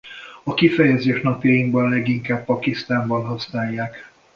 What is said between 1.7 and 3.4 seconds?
leginkább Pakisztánban